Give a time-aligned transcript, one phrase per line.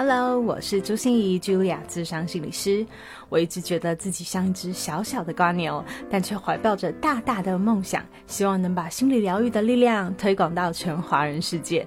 [0.00, 2.86] Hello，我是朱心怡，Julia，智商心理师。
[3.28, 11.84] 我一直觉得自己像一只小小的瓜牛，但却怀抱着大大的梦想，希望能把心理疗愈的力量推广到全华人世界。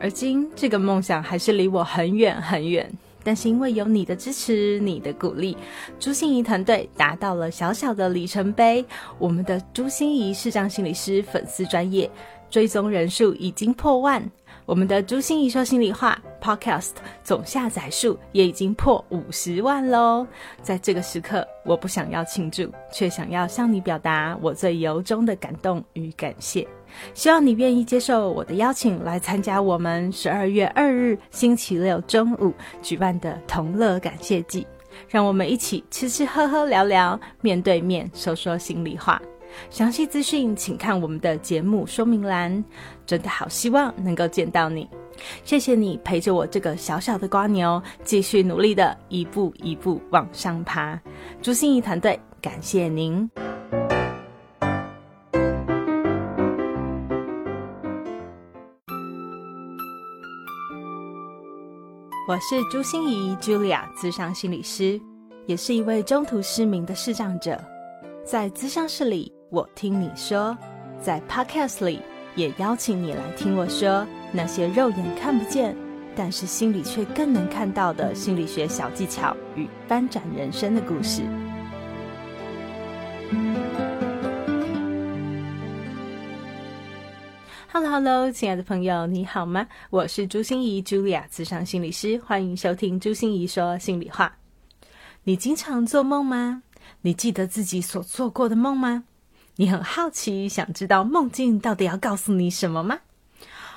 [0.00, 2.92] 而今，这个梦想还是离我很远很远。
[3.22, 5.56] 但是因为有你的支持、你的鼓励，
[6.00, 8.84] 朱心怡团队达到了小小的里程碑。
[9.16, 12.10] 我们的朱心怡视障心理师粉丝专业
[12.50, 14.28] 追踪人数已经破万。
[14.66, 20.26] 我们的朱心怡说心里话 Podcast 总下载数也已经破五十万喽！
[20.62, 26.66] 在这个时刻，我不想要庆祝，却想要向你表达我最由衷的感动与感谢。
[27.12, 34.66] 希望你愿意接受我的邀请，来参加我们十二月二日星期六中午举办的同乐感谢祭。
[35.08, 39.20] 让我们一起吃吃喝喝聊聊，面对面说说心里话。
[39.70, 42.64] 详细资讯请看我们的节目说明栏。
[43.06, 44.88] 真的好希望能够见到你，
[45.44, 50.98] 谢谢你陪着我这个小小的瓜牛，继续努力的一步一步往上爬。
[51.42, 53.28] 朱心怡团队，感谢您。
[62.26, 64.98] 我是朱心怡，Julia，资商心理师，
[65.44, 67.60] 也是一位中途失明的视障者。
[68.24, 69.33] 在咨商室里。
[69.54, 70.58] 我听你说，
[71.00, 72.00] 在 Podcast 里
[72.34, 75.76] 也邀请你来听我说那些肉眼看不见，
[76.16, 81.22] 但是心里却更能看到的心理学小技巧与翻转人生的故事。
[87.72, 89.68] Hello，Hello，亲爱的朋友，你好吗？
[89.90, 94.36] 我是朱心怡，Julia，智商心理师，欢迎收听朱心怡说心里话。
[95.22, 96.64] 你经常做梦吗？
[97.02, 99.04] 你记得自己所做过的梦吗？
[99.56, 102.98] 你很好奇，想知道梦境到底要告诉你什么吗？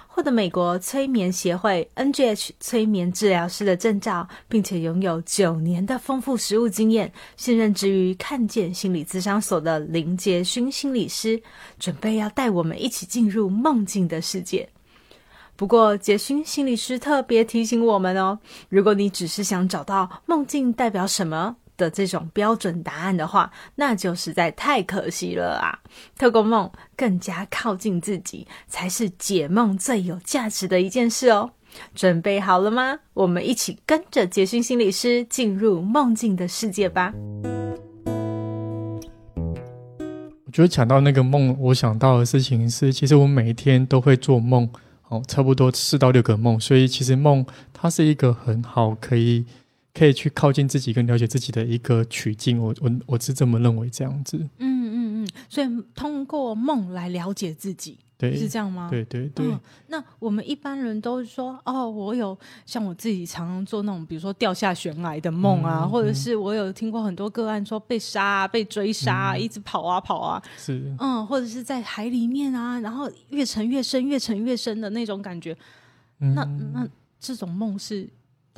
[0.07, 11.39] 获得美国催眠协会 NGH 催眠治疗师的证照，并且拥有九年的丰富实务经验，现任职于看见心理咨商所的林杰勋心理师，
[11.77, 14.67] 准备要带我们一起进入梦境的世界。
[15.55, 18.39] 不过，杰勋心理师特别提醒我们哦，
[18.69, 21.57] 如果你只是想找到梦境代表什么。
[21.77, 25.79] 的这种标准答案的话，那就实在太可惜了啊！
[26.17, 31.51] 透过梦更加靠近自己，才是解梦最有价值的一件事哦。
[31.93, 32.97] 准备好了吗？
[33.13, 37.13] 我们一起跟着杰勋心理师进入梦境的世界吧。
[40.45, 44.67] 我觉得讲到那个梦，我想到的事情是，其实我每一天都会做梦，
[45.09, 49.45] 哦，差不多四到六个梦，所以其实梦它是一个很好可以。
[49.97, 52.61] 可以去靠近自己，跟了解自己的一个取径。
[52.61, 54.37] 我我我是这么认为，这样子。
[54.59, 58.89] 嗯嗯嗯，所以通过梦来了解自己，对，是这样吗？
[58.91, 59.47] 对对对。
[59.87, 75.57] 那我们一般人都说，哦，我有像我自己常常做那种，比如说掉下悬崖的梦啊，或者是我有听过很多个案说被杀、被追杀，一直跑啊跑啊，是嗯，或者是在海里面啊，然后越沉越深、越沉越深的那种感觉。
[76.19, 76.87] 那那
[77.19, 78.07] 这种梦是？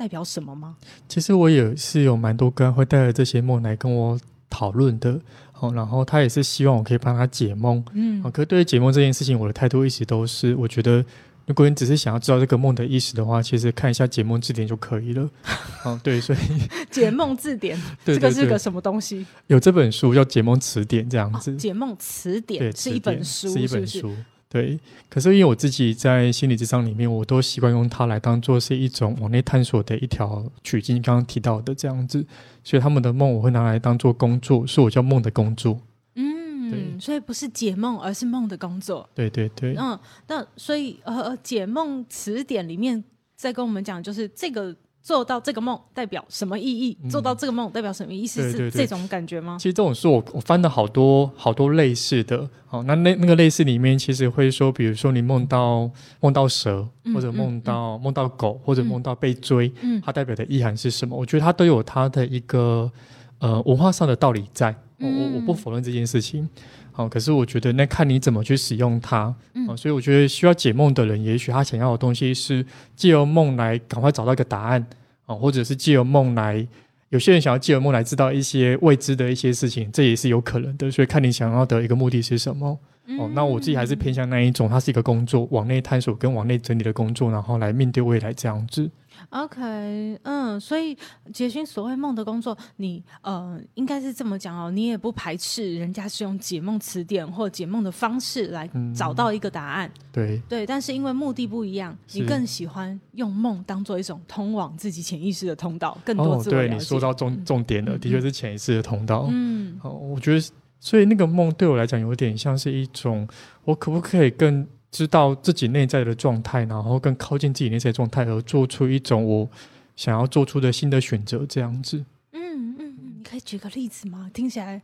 [0.00, 0.76] 代表什么吗？
[1.10, 4.18] 其实我也是有蛮多个人会带着这些梦来跟我
[4.48, 5.20] 讨论的，
[5.58, 11.04] 哦，然后他也是希望我可以帮他解梦，嗯，可对于解梦这件事情，我的态度一直都是，我觉得
[11.44, 15.28] 如果你只是想要知道这个梦的意思的话，其实看一下解梦字典就可以了，
[15.84, 16.38] 哦，对，所以
[16.90, 19.26] 解梦字典 这个是个什么东西？
[19.48, 24.16] 有这本书叫《解梦词典》这样子，解梦词典是一本书，是一本书。
[24.52, 31.00] 对，可是因为我自己在心理智商里面，我都习惯用它来当做是一种往内探索的一条取径。
[31.00, 32.26] 刚刚提到的这样子，
[32.64, 35.80] 所以他们的梦我会拿来当做工作，是我叫梦的工作。
[36.16, 39.08] 嗯，所以不是解梦，而是梦的工作。
[39.14, 39.76] 对对对。
[39.78, 39.96] 嗯，
[40.26, 43.04] 那所以呃，解梦词典里面
[43.36, 44.76] 在跟我们讲，就是这个。
[45.02, 46.96] 做到这个梦代表什么意义？
[47.08, 48.50] 做到这个梦代表什么意思？
[48.52, 49.56] 是这种感觉吗？
[49.58, 55.90] 其实这种书我我翻了好多好多类似的，好，那那那个类似里面其实会说，比如说你梦到
[56.20, 61.16] 梦到蛇，或者梦到梦到狗，或者梦到被追，嗯，它代表的意涵是什么？
[61.16, 62.90] 我觉得它都有它的一个
[63.38, 66.48] 呃文化上的道理在，我我我不否认这件事情。
[66.92, 72.64] 好，可是我觉得那看你怎么去使用它，嗯，所以我觉得需要解梦的人，也许他想要的东西是
[72.96, 74.84] 借由梦来赶快找到一个答案，
[75.26, 76.66] 啊，或者是借由梦来，
[77.10, 80.90] 有些人想要借由梦来知道一些未知的一些事情，这也是有可能的。
[80.90, 82.78] 所以看你想要的一个目的是什么，
[83.18, 88.90] 哦，那我自己还是偏向那一种，它是一个工作，往内探索跟往内整理的工作，然后来面对未来这样子。
[89.28, 90.96] OK，嗯，所以
[91.32, 100.40] 杰勋所谓梦的工作，你呃应该是这么讲哦，你也不排斥人家是用解梦词典或解梦的方式来找到一个答案，对。
[100.48, 107.44] 对，但是因为目的不一样，你更喜欢用梦当做一种通往自己潜意识的通道，更多自我了对你说到重。
[107.44, 109.28] 重点了，的确是潜意识的通道。
[109.30, 110.50] 嗯，哦，我觉得
[110.80, 113.28] 所以那个梦对我来讲有点像是一种，
[113.64, 114.66] 我可不可以更。
[114.90, 119.48] 知道自己内在的状态，然后更靠近自己内在状态，而做出一种我
[119.94, 122.04] 想要做出的新的选择，这样子。
[122.32, 124.30] 嗯嗯嗯，你可以举个例子吗？
[124.34, 124.82] 听起来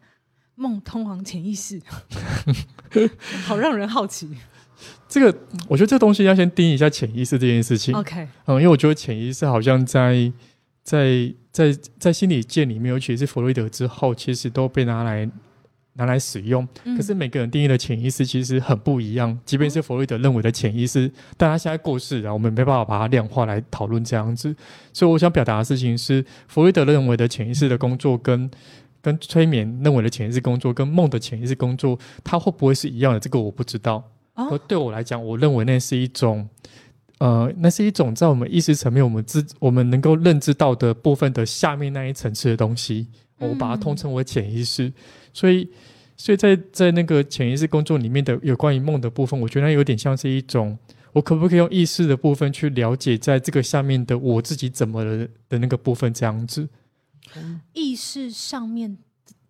[0.54, 1.80] 梦通往潜意识，
[3.44, 4.30] 好让人好奇。
[5.08, 5.38] 这个，
[5.68, 7.94] 我觉得这东西要先定义一下潜意识这件事情。
[7.94, 10.30] OK，嗯，因为我觉得潜意识好像在
[10.82, 15.28] 在在在心理界里面，尤其是弗洛伊德之后，其实都被拿来。
[15.96, 16.66] 拿来使用，
[16.96, 19.38] 可是每个人定义的潜意识其实很不一样。
[19.44, 24.54] 即便是弗洛伊德认为的潜意识，但他现在过世了，我们没办法把它量化来讨论这样子。
[24.92, 28.50] 所以我想表达的事情是，弗洛伊德认为的潜意识的工作，跟
[29.00, 33.20] 跟催眠认为的潜意识工作，跟梦的潜意识工作，它会不会是一样的？
[33.20, 34.02] 这个我不知道。
[34.34, 36.46] 而对我来讲，我认为那是一种，
[37.18, 43.06] 呃，那是一种在我们意识层面，我们知我们能够认知到的部分的下面那一层次的东西，
[43.38, 44.92] 我把它通称为潜意识。
[45.36, 45.68] 所以，
[46.16, 50.78] 所以在在那个潜意识工作里面的有关于梦的部分，我觉得有点像是一种，
[51.12, 56.66] 我可不可以用意识的部分去了解，在这个下面的我自己怎么了的那个部分这样子。
[57.74, 58.96] 意识上面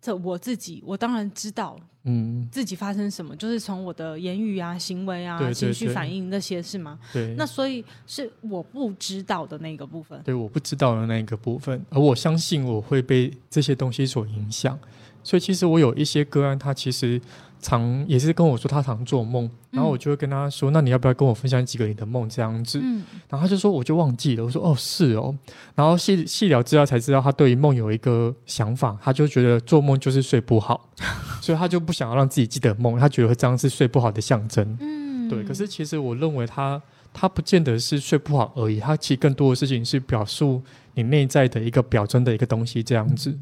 [0.01, 6.99] 的我自己，我当然知道，嗯，自己发生什么，就是从我的言语啊、行为啊、情绪反应那些是吗？
[7.13, 7.33] 对。
[7.37, 10.21] 那所以是我不知道的那个部分。
[10.25, 14.77] 对，我不知道的那个部分，而我相信我会被这些东西所影响。
[15.27, 17.19] 所以其实我有一些个案，他其实
[17.61, 22.79] 常也是跟我说他常做梦，然后我就会跟他说：“那你要不要跟我分享几个你的梦这样子？”
[23.27, 25.35] 然后他就说：“我就忘记了。”我说：“哦，是哦。”
[25.75, 30.89] 然后细细聊之后才知道，他对于梦有一个想法，他就觉得做梦就是睡不好，
[31.43, 34.77] 所以他就不想要让自己记得梦，他觉得这样是睡不好的象征。
[34.79, 35.43] 嗯，对。
[35.43, 36.81] 可是其实我认为他
[37.13, 40.63] 他不见得是睡不好而已，他其实更多的事情是表述
[40.93, 43.37] 你内在的一个表征的一个东西这样子。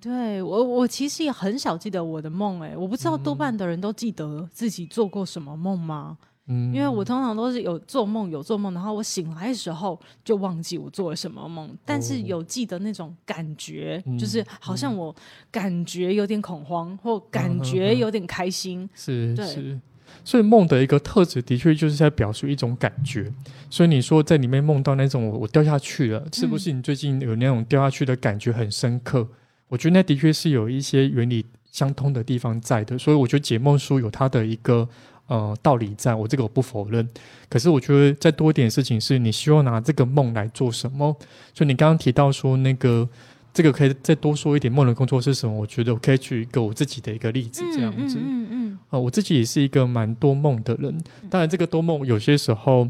[0.00, 6.16] 对我，我其实也很少记得我的梦，哎，我不知道多半的人都记得自己做过什么梦吗？
[6.46, 15.14] 嗯，因为我通常都是有做梦，有做梦，然后我醒来的时候就忘记我做了什么梦，但是有记得那种感觉，就是好像我
[15.50, 19.78] 感觉有点恐慌，或感觉有点开心，是是，
[20.24, 23.30] 所以梦的一个特质的确就是在表述一种感觉，
[23.68, 29.28] 所以你说在里面梦到那种我掉下去了，是不是你最近有那种掉下去的感觉很深刻？
[29.70, 34.86] 我觉得那的确是有一些原理相通的地方在的，所以我觉得解梦书有它的一个
[35.28, 37.08] 呃道理在，我这个我不否认。
[37.48, 41.16] 可是我觉得再多一点事情是你希望拿这个梦来做什么？
[41.54, 43.08] 所以你刚刚提到说那个
[43.54, 45.54] 这个可以再多说一点梦的工作是什么？
[45.54, 48.18] 我觉得我可以举一个我自己的一个例子，这样子。
[48.20, 48.78] 嗯嗯。
[48.90, 51.00] 啊，我自己也是一个蛮多梦的人，
[51.30, 52.88] 当然这个多梦有些时候。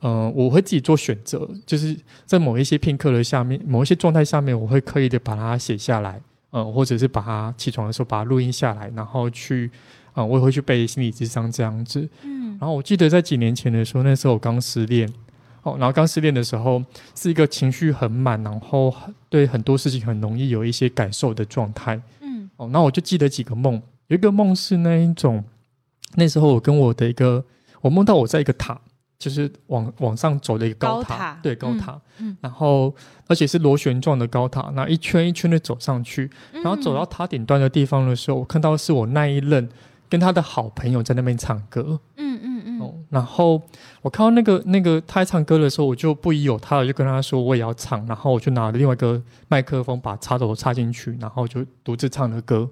[0.00, 6.20] 嗯，我会自己做选择，就是在某一些片刻的下面，某一些状态下面，我会刻意的把它写下来，
[6.52, 9.68] 嗯，或者是把它起床的时候把它录音下来，然后去，
[10.12, 15.12] 啊，我也会去背心理智商这样子，嗯，然后我记得在几年前的时候，那时候我刚失恋，
[15.64, 16.80] 哦，然后刚失恋的时候
[17.16, 18.94] 是一个情绪很满，然后
[19.28, 25.42] 对很多事情很容易有一些感受的状态，嗯，哦，那我就记得几个梦，有一个梦是那一种，
[26.14, 27.44] 那时候我跟我的一个，
[27.80, 28.80] 我梦到我在一个塔。
[29.18, 32.94] 就是往往上走的一个高塔，对高塔，嗯，然后
[33.26, 39.68] 而且是螺旋状的高塔，那一圈一圈的走上去，然后走到塔顶端的地方的时候，我看到是我那一任
[40.08, 43.60] 跟他的好朋友在那边唱歌，嗯嗯嗯，哦，然后
[44.02, 52.70] 我看到那个那个他唱歌的时候，我就不疑有他了，就跟他说我也要唱，然后我就拿了另外一个麦克风，把插头插进去，然后就独自唱的歌，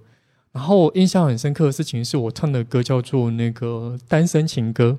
[0.53, 4.97] 然后我印象很深刻的事情是我唱的歌叫做那个单身情歌。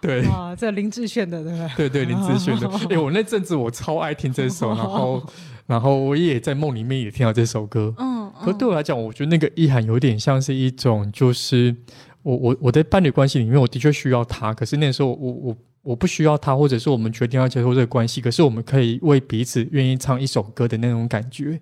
[0.00, 1.88] 对啊，这林志炫的对不对？
[1.88, 2.68] 对对，林志炫的。
[2.94, 5.22] 哎，我那阵子我超爱听这首， 然后
[5.66, 7.92] 然后我也在梦里面也听到这首歌。
[7.98, 11.74] 嗯，可对我来讲，我觉得那个意涵有点像是一种，就是
[12.22, 21.58] 我我我在伴侣关系里面，我的确需要他，可是那时候我我我不需要他，或者是我们决定要结束这个关系，可是我们可以为彼此愿意唱一首歌的那种感觉。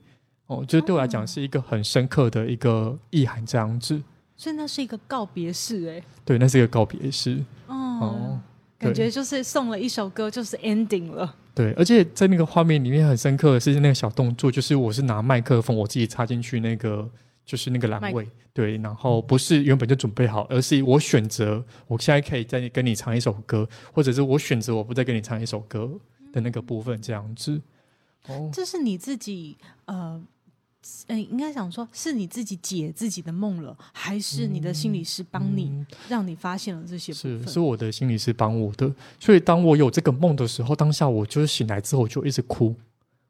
[0.47, 4.03] 哦，就对我来讲是一个很深刻的一个意涵，这样子。
[4.37, 8.41] 所以那是一个告别式，哎，对，那是一个告别式，哦，
[8.77, 11.35] 感觉就是送了一首歌，就是 ending 了。
[11.55, 17.09] 对，而且在那个画面里面很深刻的是那个小动作，就是我是拿麦克风，我自己插进去那个
[17.47, 25.89] 就是那个栏位，对，然后不是原本就准备好，而是我选择我现在可以再跟你唱一首歌，或者是我选择我不再跟你唱一首歌
[26.33, 27.63] 的那个部分，这样子。
[28.27, 30.21] 哦，这是你自己呃。
[31.09, 37.47] 嗯，应该想说，是你自己解自己的梦了，还是你的心理师帮你，让你发现了这些部分？
[37.47, 38.91] 是，是我的心理师帮我的。
[39.19, 42.75] 所以，当我有这个梦的时候，当下我就是醒来之后，我就一直哭。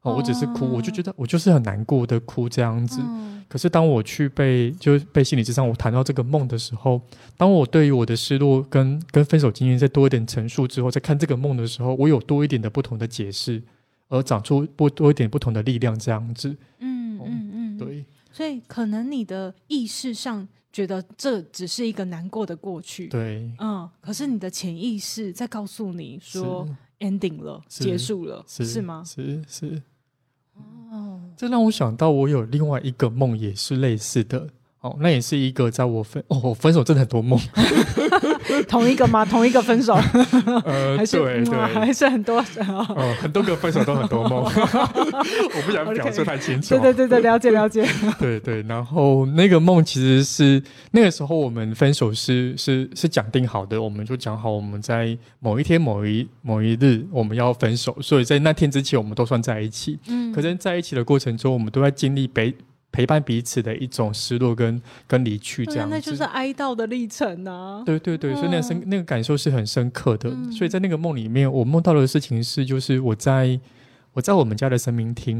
[0.01, 3.01] 哦，我只是哭，我就觉得我就是很难过的哭这样子。
[3.49, 7.01] 可是，当我去被就是被心理师上我谈到这个梦的时候，
[7.35, 13.61] 当我对于我的失落跟跟分手经验再多一点陈述之后，再看这个梦的时候，我有多一点的不同的解释，
[14.09, 16.55] 而长出不多一点不同的力量这样子。
[16.79, 16.94] 嗯。
[17.23, 26.67] 嗯嗯，对，所以可能你的意识上觉得这只是一个难过的过去，对，嗯，可是你的潜意识在告诉你说
[26.99, 29.03] ending 了，结束了，是吗？
[29.05, 29.81] 是是，
[30.91, 34.49] 哦，这让我想到我有另外一个梦也是类似的。
[34.85, 37.39] 哦，那也是一个在我分哦，分手真的很多梦，
[38.69, 39.25] 同一个吗？
[39.25, 39.95] 同一个分手？
[40.63, 42.37] 呃， 对对，还是很多
[42.89, 46.69] 哦，很多个分手都很多梦， 我不想表述太清楚。
[46.69, 47.83] 对对对对，了解了解。
[48.19, 50.61] 对对，然后那个梦其实是
[50.91, 59.97] 那个时候我们分手是是是讲定好的，我们就讲好我们在某一天某一某一日我们要分手，所以在那天之前我们都算在一起。
[60.07, 62.53] 嗯，可是在一起的过程中，我们都在经历悲。
[62.95, 67.83] 陪伴彼此的一种失落跟跟离去，这样那就是哀悼的历程啊。
[67.85, 70.31] 对对对，所以那深那个感受是很深刻的。
[70.49, 73.59] 所以在那个梦里面，我梦到的事情是，就是我在
[74.13, 75.39] 我在我们家的神明厅，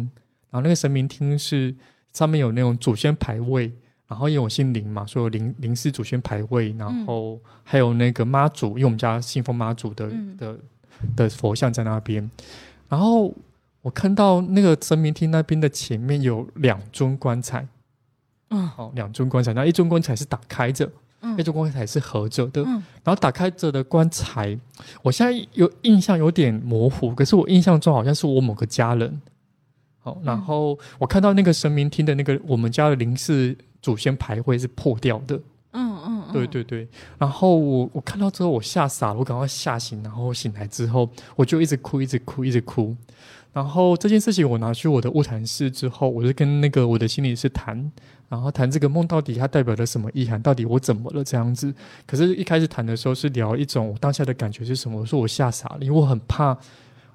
[0.50, 1.74] 然后那个神明厅是
[2.12, 3.71] 上面有那种祖先牌位，
[4.05, 10.59] 然后因为我姓林嘛，所以有林林氏祖先牌位，然后还有那个妈祖，因为我们家信奉妈祖的的
[11.15, 12.29] 的佛像在那边，
[12.89, 13.33] 然后。
[13.86, 17.68] 我看到那个神明厅那边的前面有两尊棺材，
[18.50, 20.89] 嗯，好，两尊棺材，那一尊棺材是打开着，
[21.22, 24.58] 嗯，一尊棺材是合着的，嗯，然后打开着的棺材，
[25.04, 29.22] 我现在有印象有点模糊，可是我印象中好像是我某个家人，
[30.00, 35.39] 好，然后我看到那个神明厅的那个我们家的灵氏祖先牌位是破掉的，
[35.74, 36.88] 嗯嗯，对对对，
[37.20, 42.96] 然后我我看到之后我吓傻了，我赶快吓醒，然后醒来之后我就一直哭，一直哭，一直哭。
[43.55, 47.89] 然后这件事情我拿去我的物谈室之后，我就跟那个我的心理师谈，
[48.27, 51.74] 然后谈这个梦到底它代表了什么意涵，到底我怎么了这样子。
[52.05, 55.00] 可是，一开始谈的时候是聊一种我当下的感觉是什么。
[55.00, 56.57] 我说我吓傻了，因为我很怕，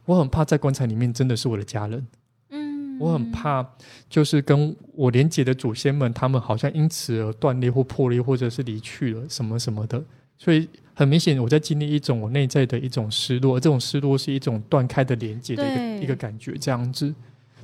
[0.06, 2.06] 我很怕在棺材里面真的是我的家人。
[2.48, 3.62] 嗯，我很怕，
[4.08, 10.02] 就是跟我连结的祖先们，他们好像因此而断裂或破裂，或者是离去了什么什么的。
[10.38, 10.66] 所以
[11.00, 17.14] 很明显，我在经历一种我内在的一种失落，这种失落是一种断开的连接的一个一个感觉，这样子。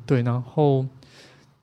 [0.06, 0.86] 对，然后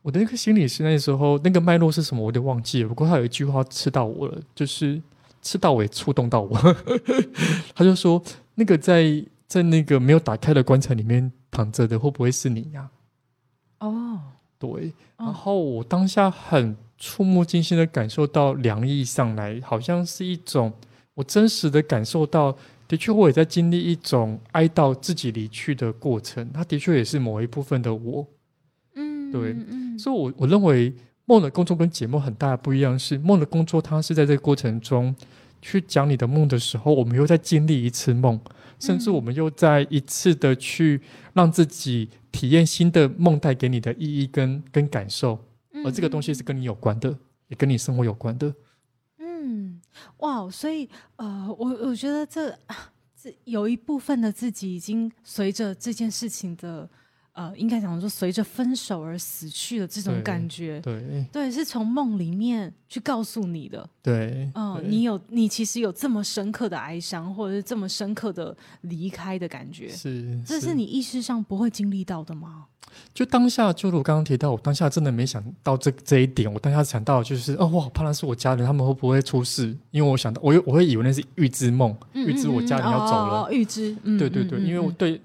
[0.04, 2.90] 我的那个心理师那时候那个脉络是什么，我有点忘记了。
[2.90, 5.02] 不过他有一句话刺到我了，就是
[5.42, 6.76] 刺到我也触动到我。
[7.74, 8.22] 他就说
[8.54, 12.88] ：“那个在在那个没有打开的棺材里面躺着的，会不会是你呀？”
[13.82, 14.20] 哦，
[14.60, 14.94] 对。
[15.18, 16.76] 然后我当下很。
[16.96, 20.72] 触目惊心的感受到凉意上来，好像是一种
[21.16, 22.56] 我真实的感受到，
[22.88, 26.50] 的确我也在经历一种哀悼自己离去的过程。
[26.52, 28.28] 它的确也是某一部分的我，
[28.96, 29.56] 嗯，对，
[29.98, 30.94] 所以，我我认为
[31.26, 35.16] 梦的工作跟解梦很大的不一样是，梦的工作它是在这个过程中
[35.62, 38.40] 去讲你的梦的时候，我们又在经历一次梦，
[38.80, 41.00] 甚至我们又在一次的去
[41.34, 45.40] 让自己体验新的梦带给你的意义跟跟感受。
[45.86, 47.16] 而这个东西是跟你有关的，
[47.50, 48.54] 也跟你生活有关的。
[50.18, 52.58] 哇，所以呃，我我觉得这
[53.22, 56.90] 这有一部分的自己已经随着这件事情的。
[57.34, 72.66] 呃，应该讲说，随着分手而死去的这种感觉，对对，是从梦里面去告诉你的，对，嗯，你有你其实有这么深刻的哀伤，或者是这么深刻的离开的感觉，是，这是你意识上不会经历到的吗？
[73.16, 79.76] 就当下，就如刚刚提到，我当下真的没想到这这一点，我当下想到就是，哦，我好怕那是我家人，他们会不会出事？
[79.90, 85.20] 因为我想到，我我会以为那是预知梦，预知我家人要走了，预知，对对对，因为我对。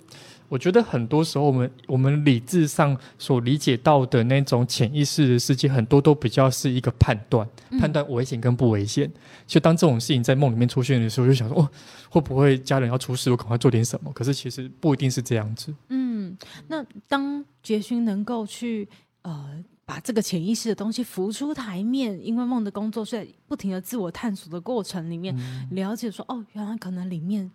[0.48, 7.46] 我觉得很多时候，我们我们理智上所理解到的那种潜意识的世界，很多都比较是一个判断，
[7.78, 9.10] 判断危险跟不危险。
[9.46, 11.70] 所以当这种事情在梦里面出现的时候，就想说：哦，
[12.08, 13.30] 会不会家人要出事？
[13.30, 14.10] 我赶快做点什么？
[14.12, 15.74] 可是其实不一定是这样子。
[15.88, 16.36] 嗯，
[16.68, 18.88] 那当杰勋能够去
[19.22, 25.36] 呃把这个潜意识的东西浮出台面，因为梦的工作是在不停的自我探索的过程里面，
[25.72, 27.50] 了解说：哦，原来可能里面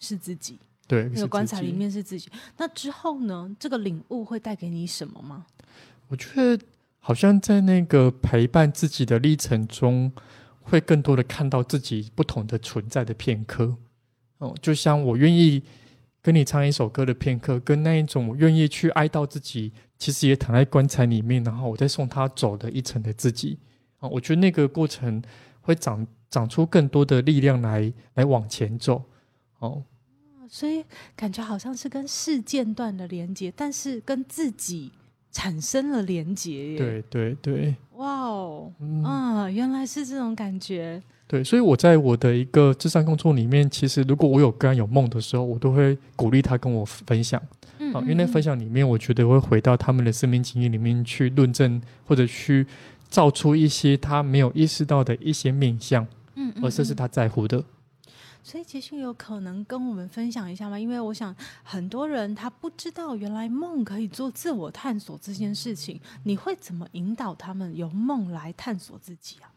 [0.00, 0.58] 是自己。
[0.88, 2.28] 对，那个棺材里面是自己。
[2.56, 3.54] 那之后呢？
[3.60, 5.44] 这个领悟会带给你什么吗？
[6.08, 6.64] 我觉得
[6.98, 10.10] 好像在那个陪伴自己的历程中，
[10.62, 13.76] 会更多的看到自己不同的存在的片刻。
[14.38, 15.62] 哦，就像我愿意
[16.22, 23.58] 跟你唱一首歌的片刻，跟那一种我愿意去哀悼自己，其实也躺在棺材里面，然后我再送他走的一层的自己。
[23.98, 25.22] 啊，我觉得那个过程
[25.60, 29.04] 会长长出更多的力量来来往前走。
[29.58, 29.82] 哦，
[30.50, 34.90] 所以感觉好像是跟事件段的连接，但是跟自己
[35.30, 36.76] 产生了连接。
[36.76, 38.72] 对对对，哇哦，
[39.04, 41.02] 啊，原来是这种感觉。
[41.26, 47.40] 对，所以我在我的一个智商工作里面，其实如果我有个人有梦的时候，我都会鼓励他跟我分享。
[47.78, 52.66] 嗯，因为那分享里面，我觉得会回到他们的生命经验里面去论证，或者去
[53.10, 56.06] 造出一些他没有意识到的一些面相。
[56.34, 57.62] 嗯，而这是他在乎的。
[58.48, 60.78] 所以杰勋有可能跟我们分享一下吗？
[60.80, 69.52] 因为我想很多人他不知道原来梦可以做自我探索这件事情，你会怎么引导他们由梦来探索自己啊？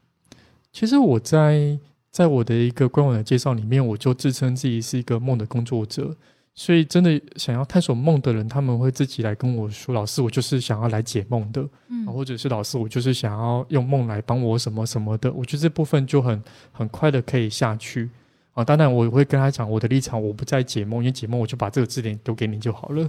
[0.73, 1.79] 其实我在
[2.11, 6.13] 在我的一个官网的介绍里面，我就自称自己是一个梦的工作者。
[6.53, 15.31] 所以真的想要探索梦的人，他们会自己来跟我说：“老师，我就是想要来解梦的。”嗯，或者是老师，我就是想要用梦来帮我什么什么的。
[15.31, 16.43] 我觉得这部分就很
[16.73, 18.09] 很快的可以下去
[18.53, 18.63] 啊。
[18.63, 23.07] 当然，我会跟他讲我的立场，我不再解梦，因为解梦我就把这个字典丢给你就好了。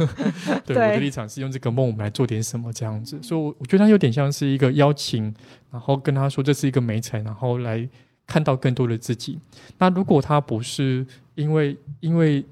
[0.66, 3.18] 对，我的立场是用这个梦我们来做点什么这样子。
[3.22, 5.34] 所以，我我觉得他有点像是一个邀请。
[5.70, 7.88] 然后跟他说这是一个美彩，然后来
[8.28, 9.40] 看到更多的自己。
[9.76, 12.46] 那如果他不是因为因为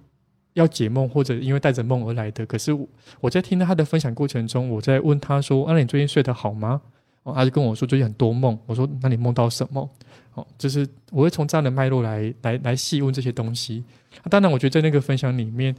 [0.55, 2.77] 要解梦，或者因为带着梦而来的，可是
[3.21, 6.83] 我在听到他的分享过程中，我在问他说：“那你最近睡得好吗？”
[7.23, 8.59] 哦，他就跟我说最近很多梦。
[8.67, 9.89] 我说：“那你梦到什么？”
[10.35, 13.85] 哦，就是我会从这样的脉络来来来细问这些东西。
[14.31, 15.75] 当然，我觉得在那个分享里面。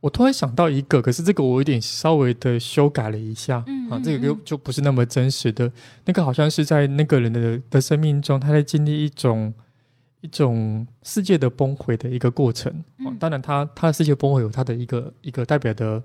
[0.00, 3.56] 我突然想到一个，可是这个我有点稍微的修改了一下，
[3.90, 5.68] 啊，这个就就不是那么真实的。
[6.04, 9.52] 那个好像是在那个人的的生命中，他在经历一种
[10.20, 12.72] 一种世界的崩溃的一个过程。
[13.18, 16.00] 当然，他他的世界崩溃有他的一个一个代表的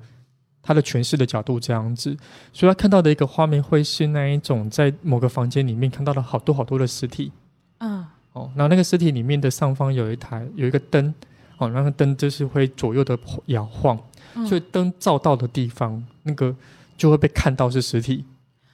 [0.64, 2.18] 他的诠释的角度这样子，
[2.52, 7.32] 所以他看到的一个画面会是那一种在某个房间里面看到了好多好多的尸体，
[7.88, 11.14] 啊，哦，然后那个尸体里面的上方有一台有一个灯。
[11.58, 13.96] 哦，那个灯就是会左右的摇晃，
[14.48, 16.54] 所以灯照到的地方，那个
[16.98, 18.26] 就会被看到是尸体。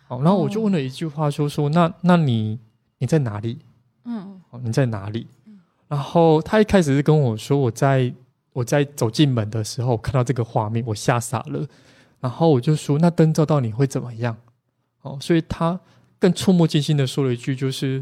[0.08, 2.58] 哦，然后我就问了一句话，说说那那你
[3.00, 3.60] 你在哪里？
[4.06, 5.28] 嗯，哦，你在哪里？
[5.90, 8.12] 然后他一开始是跟我说，我在
[8.54, 11.68] 我在走进门的时候看到这个画面，我吓傻了。
[12.22, 14.38] 然后我就说，那灯照到你会怎么样？
[15.02, 15.78] 哦，所以他
[16.18, 18.02] 更触目惊心的说了一句，就是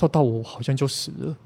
[0.00, 1.36] 照到我好像就死了。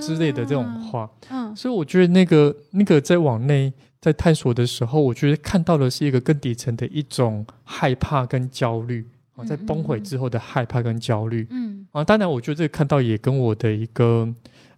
[0.00, 14.32] 之类的这种话，嗯，所以我觉得那个那个在往内在探索的时候，我觉得看到的是一个更底层的一种害怕跟焦虑啊，在崩毁之后的害怕跟焦虑，嗯啊，当然我觉得这个看到也跟我的一个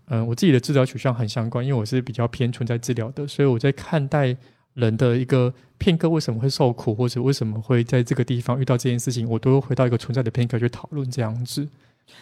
[0.06, 4.34] 嗯我自己的治疗取向很相关，因为我是比较偏存在治疗的，所以我在看待
[4.72, 11.68] 人的一个片刻为什么会受苦，或者为什么会在这个地方遇到这件事情，我都会回到一个存在的片刻去讨论这样子。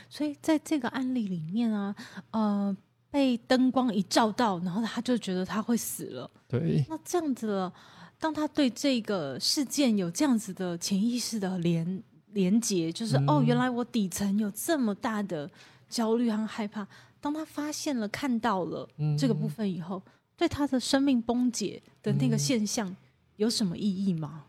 [0.09, 1.95] 所以在这个案例里面啊，
[2.31, 2.77] 呃，
[3.11, 6.31] 被灯光一照到，然后他就觉得他会死了。
[6.49, 6.85] 对。
[6.89, 7.73] 那这样子了，
[8.19, 15.49] 当他对这个事件有这样子的潜意识的连连接，就是哦，原来我底层有这么大的
[15.89, 16.87] 焦虑和害怕。
[17.21, 20.03] 当他发现了、看到了这个部分以后，
[20.37, 22.95] 对他的生命崩解的那个现象
[23.37, 24.45] 有什么意义吗？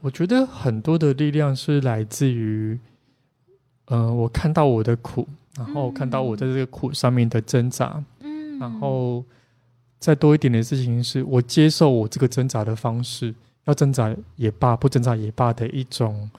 [0.00, 2.78] 我觉得很多的力量是来自于。
[3.90, 9.24] 嗯，我看到我的苦，然后看到我在这个苦上面的挣扎，嗯，然后
[9.98, 16.30] 再多一点的事情是我接受我这个挣扎的方式，要挣扎也罢，不挣扎也罢的一种，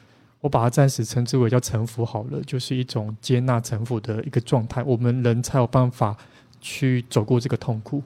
[0.41, 6.15] 我把它暂时称之为叫臣服好了，就是一种接纳臣服的一个状态，我们人才有办法
[6.61, 8.03] 去走过这个痛苦。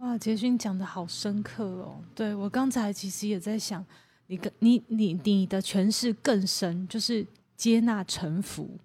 [0.00, 1.96] 哇，杰勋讲的好深刻哦！
[2.14, 3.82] 对我刚才其实也在想，
[4.26, 7.26] 你跟你你你的诠释更深，就是。
[7.58, 8.78] 接纳臣服，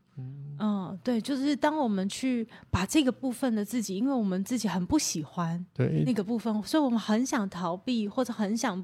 [0.58, 8.84] 嗯，对，就是当我们去把这个部分的自己，因为我们自己很不喜欢对那个部分，所以我们很想逃避，或者很想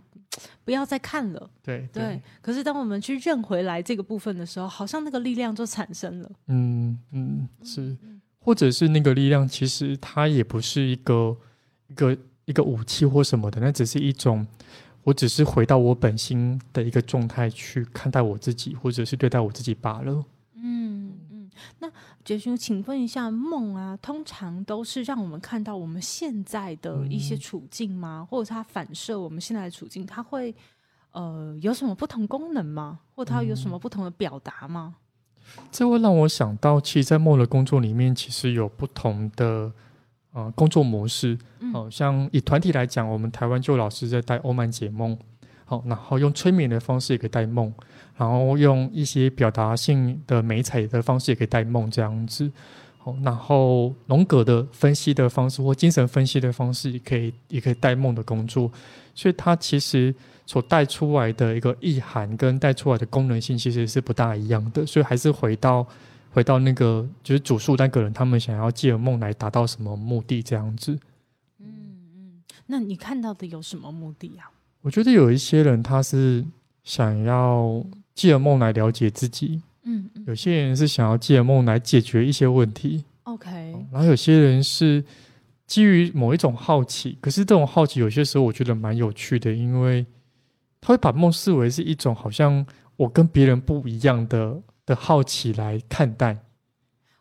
[0.64, 2.22] 不要再看了，对对。
[2.40, 6.32] 可是当我们去认回来这个部分的时候，好像那个力量就产生了。
[6.48, 7.98] 嗯嗯，是，
[8.40, 11.36] 或者是那个力量，其实它也不是一个
[11.88, 14.46] 一个一个武器或什么的，那只是一种。
[15.10, 20.24] 我只是回到我本心的一个状态去看待我自己，或者是对待我自己罢了。
[20.54, 21.92] 嗯嗯，那
[22.24, 28.28] 杰兄，请问一下，梦啊，通常都是让我们看到我们现在的一些处境吗？
[28.30, 30.06] 或者它反射我们现在的处境？
[30.06, 30.54] 它会
[31.12, 33.00] 呃，有什么不同功能吗？
[33.16, 34.94] 或它有什么不同的表达吗？
[35.72, 39.72] 这会让我想到，其实，在梦的工作里面，其实有不同的
[40.34, 41.36] 呃工作模式。
[41.74, 45.18] 哦，像以团体来讲，我们台湾就老师在带欧曼解梦，
[45.66, 47.74] 好，然后用催眠的方式也可以带梦，
[48.18, 52.52] 然后用一些表达性的美彩的方式也可以带梦，这样子。
[52.98, 58.70] 好，然后荣格的分析的方式或精神分析的方式，也可以也可以带梦的工作。
[59.16, 60.14] 所以它其实
[60.46, 64.86] 所带出来的一个意涵跟带出来的功能性其实是不大一样的。
[64.86, 65.86] 所以还是回到
[66.32, 70.98] 回到那个就是主述那个人他们想要借梦来达到什么目的这样子。
[72.72, 74.50] 那你看到的有什么目的啊？
[74.82, 76.46] 我觉得有一些人他是
[76.84, 79.62] 想要借梦来了解自己。
[79.84, 83.04] 嗯，有些人是想要借梦来解决一些问题。
[83.24, 83.50] OK，
[83.92, 85.04] 然后有些人是。
[85.70, 90.04] 基于某一种好奇，可是这种好奇有些时候我觉得蛮有趣的，因为
[90.82, 92.66] 他会把梦视为是一种好像
[92.98, 96.36] 我跟别人不一样的的好奇来看待。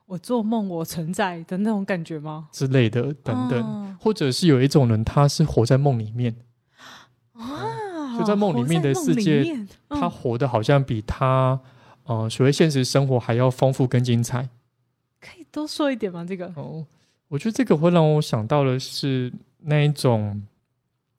[0.09, 2.49] 我做梦，我存在的那种感觉吗？
[2.51, 6.35] 之类的等等，或者是有一种人，他是活在梦里面
[7.35, 11.61] 啊，就在梦里面的世界，他活的好像比他
[12.05, 14.49] 呃所谓现实生活还要丰富跟精彩。
[15.21, 16.25] 可以多说一点吗？
[16.27, 16.87] 这个哦。
[17.29, 20.43] 我觉得这个会让我想到的是那一种，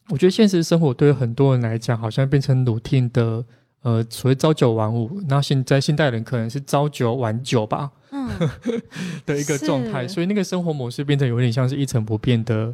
[0.07, 3.45] 我觉得现实生活对很多人来讲，好像变成 routine 的，
[3.83, 5.21] 呃，所谓朝九晚五。
[5.27, 7.91] 那现在现代人可能是朝九晚九吧，
[8.27, 8.49] 嗯，
[9.25, 10.07] 的一个状态。
[10.07, 12.73] 所以那个生活模式变成有点像是一成不变的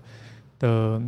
[0.59, 1.01] 的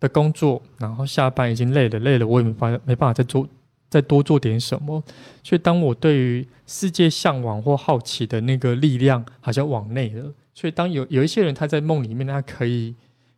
[0.00, 3.48] 的工作，然后下班已经累了，累了我也没法没办法再做
[3.88, 5.02] 再多做点什么。
[5.42, 10.32] 所以当我对于世界向往或好奇的那个力量，好像往内了。
[10.54, 12.94] 所以，当有有一些人他在梦里面，他可以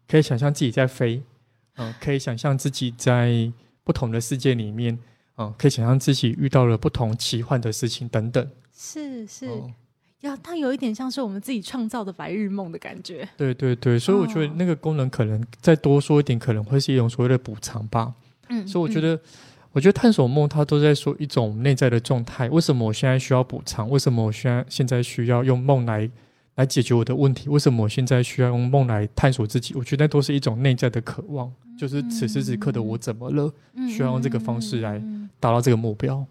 [0.09, 1.23] 可以想象自己在飞，
[1.77, 3.53] 嗯，可以想象自己在
[3.85, 4.99] 不同的世界里面，
[5.37, 8.51] 嗯，可以想象自己遇到了不同奇幻的事情等等。
[8.77, 9.49] 是是，
[10.25, 13.29] 要它有一点像是我们自己创造的白日梦的感觉。
[13.37, 18.13] 对对对，所以我觉得那个功能可能再多说一点，可能会是一种所谓的补偿吧。
[18.49, 19.19] 嗯，所以我觉得，
[19.73, 22.49] 我觉得探索梦，它都在说一种内在的状态。
[22.49, 23.89] 为什么我现在需要补偿？
[23.89, 26.11] 为什么我现在现在需要用梦来？
[26.57, 27.49] 来解决我的问题？
[27.49, 29.75] 为什么我现在需要用梦来探索自己？
[29.75, 33.53] 我觉得那都是一种内在的渴望，就是此时此刻的我怎么了？
[33.89, 35.03] 需要用这个方式来
[35.41, 36.25] 达到这个目标。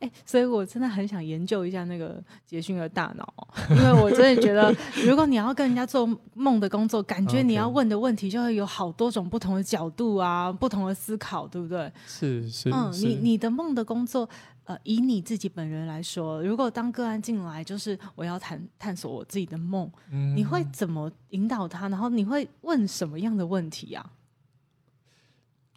[0.00, 4.74] 哎，所以我真的很想研究一下那个杰勋的大脑，因为我真的觉得，
[5.06, 11.90] 如果你要跟人家做梦的工作，感觉你要问的问题就会有好多种不同的角度啊，不同的思考，对不对？
[12.06, 14.28] 是是，嗯，你你的梦的工作，
[14.64, 19.90] 呃，以你自己本人来说，如果当个案进来，就是我要探探索我自己的梦，
[20.36, 21.88] 你会怎么引导他？
[21.88, 24.04] 然后你会问什么样的问题啊？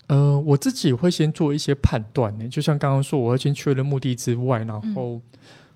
[0.08, 5.22] 呃，我自己会先做一些判断呢，就像刚刚说，我要先确认目的之外，然后，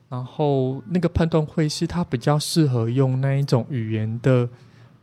[0.08, 4.48] 然后那个判断会是他比较适合用那一种语言的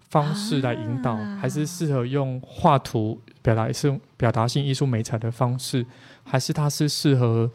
[0.08, 5.84] 方式来引导，还是适合用画图表达是表达性艺术美彩的方式，
[6.24, 7.50] 还是他是适合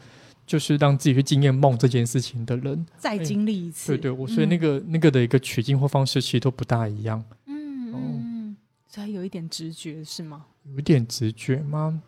[0.46, 3.96] 就是让自己去经验梦这件事情的人再经历一次？
[3.96, 7.24] 对对，我所以那个那个的一个取经或方式其实都不大一样。
[7.46, 8.56] 嗯嗯，
[8.86, 10.44] 所以有一点直觉是吗？
[10.74, 12.02] 有点直觉吗？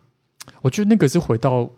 [0.61, 1.69] 我觉得那个是回到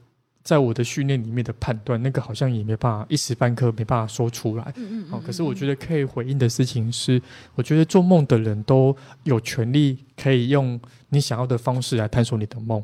[0.43, 4.73] 在我的训练里面的判断，那个好像也没办法一时半刻没办法说出来。
[4.77, 5.09] 嗯嗯。
[5.09, 7.21] 好，可是我觉得可以回应的事情是，
[7.55, 12.83] 我觉得做梦的人都有权利可以用你想要的方式来探索你的梦。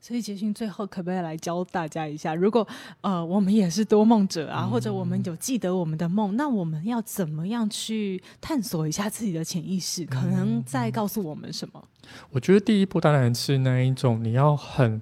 [0.00, 2.34] 所以杰勋最后可不可以来教大家一下？
[2.34, 2.66] 如果
[3.00, 10.04] 呃我们也是多梦者啊，或者我们有记得我们的梦，那我们要怎么样去探索一下自己的潜意识？
[10.06, 11.82] 可能在告诉我们什么？
[12.30, 15.00] 我觉得第一步当然是那一种，你要很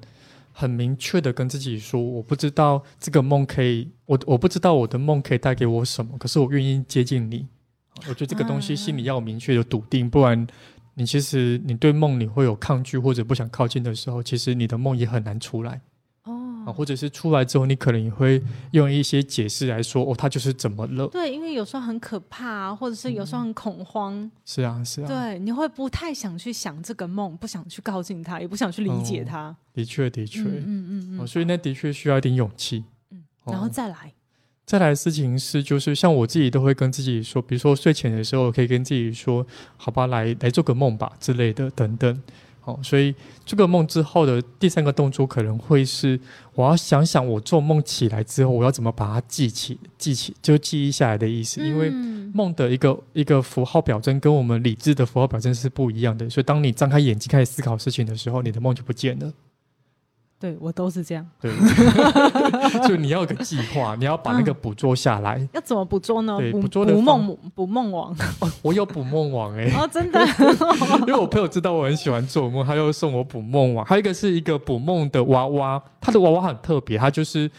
[0.53, 7.47] 很明确的跟自己说，我不知道这个梦可以，我我不知道我的梦可以带给我什么，可是我愿意接近你。
[8.09, 10.47] 我觉得这个东西心里要有明确的笃定，不然。
[10.99, 15.83] 你其实你对梦你会有抗拒或者不想靠近的时候，其实你的梦也很难出来
[16.25, 16.65] 哦。
[16.67, 21.07] 啊，或者是出来之后，你可能也会用一些解释来说，哦，他就是怎么了？
[21.09, 24.29] 对，因为有时候很可怕，或者是有时候很恐慌。
[24.47, 25.07] 是啊，是啊。
[25.07, 29.55] 对，你会不太想去想这个梦，不想去靠近他，也不想去理解他。
[29.75, 31.27] 的确，的确，嗯嗯嗯。
[31.27, 32.85] 所以那的确需要一点勇气。
[33.11, 34.15] 嗯，然后再来。
[34.67, 39.47] 再来的事情是，就是像我自己都会跟自己说，比如说睡前的时候，可以跟自己说
[39.79, 42.21] ：“好吧，来来做个梦吧”之类的，等等。
[42.61, 46.19] 好，所以做个梦之后的第三个动作可能会是，
[46.55, 51.61] 我要想想我做梦起来之后，我要怎么把它记起、记起，就记忆下来的意思。
[51.65, 51.89] 因为
[52.35, 59.33] 梦的一个一个符号表征跟我们理智的符号表征是不一样的，所以当你张开眼睛开始思考事情的时候，你的梦就不见了。
[60.39, 61.27] 对我都是这样。
[61.41, 61.51] 对，
[62.87, 65.41] 就你要有个计划，你要把那个捕捉下来。
[65.55, 66.35] 要怎么捕捉呢？
[66.37, 70.21] 捕对捕捉的捕梦捕梦网 哦，我有捕梦网哎、哦，真的
[71.01, 73.85] 因为我朋友知道我很喜欢做梦，他又送我捕梦网。
[73.87, 77.51] 还有一个是一个捕梦的娃娃，它的娃娃很特别，它就是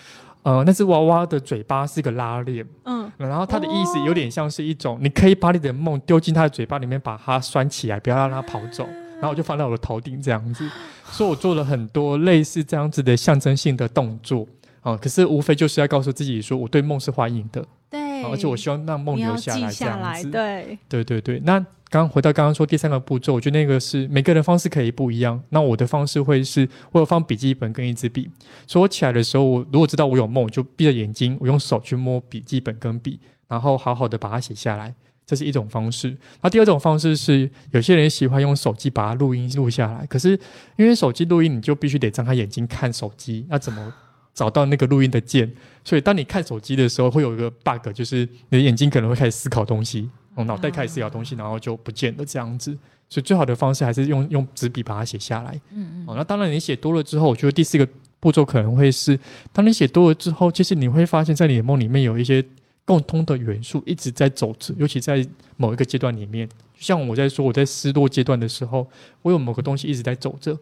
[0.44, 8.88] 呃，那只娃娃的嘴巴是一个拉链，嗯然后它的意思有点像是一种，你可以把你的梦丢进它的嘴巴里面，把它拴起来，不要让它跑走。
[9.18, 10.70] 然后我就放在我的头顶这样子，
[11.12, 14.48] 所以我做了很多类似这样子的象征性的动作
[14.82, 20.32] 啊、可是无非就是要告诉自己说，我对梦是欢迎的，对，啊而且我希望让梦留下来这，样子。
[20.32, 25.42] 对，对对对，那刚刚回到刚刚说第三个步骤，我觉得那个是每个人方式可以不一样。
[25.50, 28.30] 那我的方式会是，我有放笔记本跟一支笔，
[28.66, 34.96] 所以我起来的时候，我如果知道我有梦，我就闭着眼睛，我用手去摸笔记本跟笔，然后好好的把它写下来。
[35.28, 36.16] 这是一种方式。
[36.42, 40.40] 那第二种方式是，有些人喜欢用手机把它录音录下来，可是
[40.78, 43.94] 因为手机录音，你就必须得张开眼睛看手机，那怎么
[44.34, 45.52] 找到那个录音的键？
[45.84, 52.78] 所以当你看手机的时候，会有一个 bug，就是你的眼睛可能会开始思考东西，哦，脑袋开始思考东西，然后就不见了这样子。
[53.10, 55.60] 所以最好的方式还是用用纸笔把它写下来。
[55.74, 57.88] 嗯嗯，哦，那当然你写多了之后，我觉得第四个
[58.20, 59.20] 步骤可能会是，
[59.52, 62.44] 当你写多了之后，其实你会发现在你的梦里面有一些
[62.88, 66.48] 共通的元素一直在走着，尤其在某一个阶段里面，
[66.80, 68.90] 像我在说我在失落阶段的时候，
[69.24, 70.58] 我有某个东西一直在走着。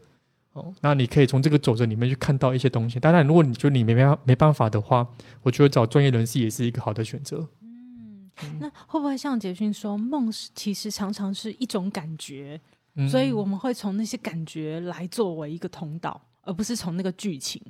[0.54, 3.00] 哦，那你可以从这个走着里面去看到一些东西。
[3.00, 5.08] 当然，如果你觉得你没办法没办法的话，
[5.44, 7.48] 我觉得找专业人士也是一个好的选择。
[7.68, 12.60] 嗯那会不会像杰勋说，梦是其实常常是一种感觉，
[12.96, 17.62] 嗯所以我们会从那些感觉来作为一个通道，而不是从那个剧情。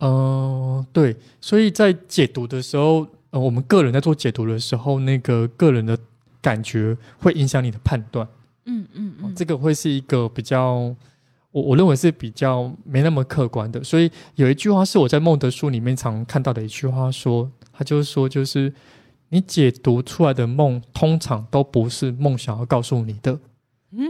[0.00, 5.98] 嗯，对，所以在解读的时候，呃，我们个人在做解读的时候，那个个人的
[6.40, 8.24] 感觉会影响你的判断，
[8.66, 10.94] 嗯嗯这个会是一个比较，
[11.50, 13.82] 我我认为是比较没那么客观的。
[13.82, 18.72] 所以有一句话是我在孟德书里面常看到的一句话说，他就是说，就是
[19.30, 23.40] 你解读出来的梦，通常都不是梦想要告诉你的，
[23.90, 24.08] 嗯，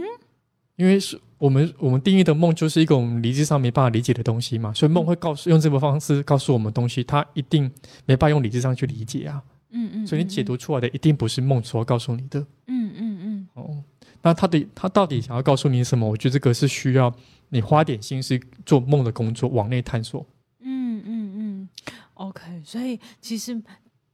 [0.75, 7.69] 因为是我们我们定义的梦就是一个我们理智上没办法理解的东西嘛，所以梦会告诉用这个方式告诉我们东西，它一定
[8.05, 13.83] 没办法用理智上去理解啊，嗯嗯，所以你解读出来的一定不是梦所告诉你的嗯，嗯嗯哦。
[14.21, 16.09] 那他的他到底想要告诉你什么？
[16.09, 17.13] 我觉得这个是需要
[17.49, 20.25] 你花点心思做梦的工作，往内探索。
[20.61, 21.69] 嗯嗯嗯嗯
[22.15, 22.41] ，OK。
[22.63, 23.61] 所以其实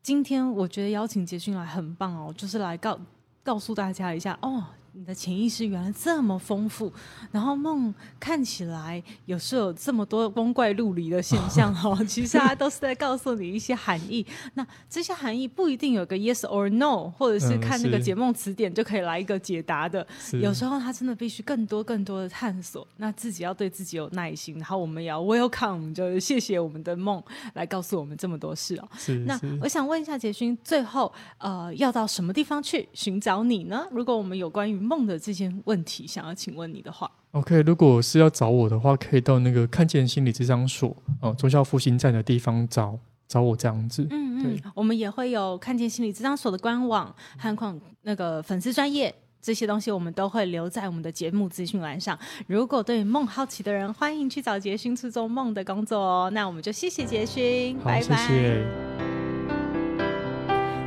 [0.04, 3.00] 今天我觉得邀请杰勋来很棒哦，就是来告
[3.44, 4.66] 告诉大家一下哦。
[4.94, 6.92] 你的潜意识原来这么丰富，
[7.32, 14.26] 然后梦看起来有时候有这么多光怪陆离的现象 哦，其实它都是在告诉你一些含义。
[14.56, 20.06] 那这些含义不一定有个 yes or no，或者是嗯看那个解梦词典就可以来一个解答的。
[20.20, 27.24] 是有时候他真的必须更多更多的探索，那自己要对自己有耐心，然后我们也要 welcome，就是谢谢我们的梦
[27.54, 28.90] 来告诉我们这么多事哦。
[29.26, 33.88] 那我想问一下杰勋，最后呃要到什么地方去寻找你呢？
[33.90, 37.62] 如果我们有关于梦的这件问题想要请问你的话，OK。
[37.62, 44.06] 如果是要找我的话，可以到那个看见心理咨商所哦，中校复兴站的地方找找我这样子。
[44.10, 49.14] 嗯嗯，我们也会有看见心理咨商所的官网和况那个粉丝专业。
[49.44, 52.16] 这些东西我们都会留在我们的节目资讯栏上。
[52.46, 56.30] 如果对梦好奇的人，欢迎去找杰勋去做梦的工作哦。
[56.32, 58.28] 那我们就谢谢杰勋，好，拜拜。
[58.28, 58.91] 谢谢。